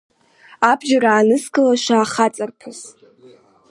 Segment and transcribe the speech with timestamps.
[0.69, 2.79] Абџьар аанызкылаша ахаҵарԥыс!